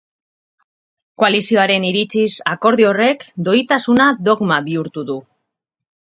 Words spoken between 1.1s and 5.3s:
Koalizioaren iritziz, akordio horrek doitasuna dogma bihurtu du.